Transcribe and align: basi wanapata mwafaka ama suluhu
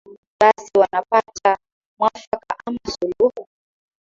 basi 0.39 0.71
wanapata 0.79 1.57
mwafaka 1.99 2.55
ama 2.65 2.79
suluhu 2.85 3.47